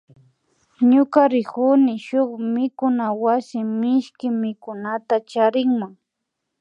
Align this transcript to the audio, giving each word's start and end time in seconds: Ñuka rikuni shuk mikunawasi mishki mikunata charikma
Ñuka 0.91 1.21
rikuni 1.33 1.93
shuk 2.05 2.29
mikunawasi 2.53 3.57
mishki 3.79 4.27
mikunata 4.41 5.15
charikma 5.29 5.87